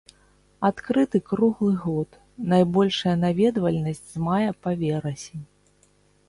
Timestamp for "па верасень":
4.65-5.45